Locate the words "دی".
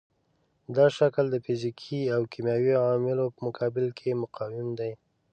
4.79-4.91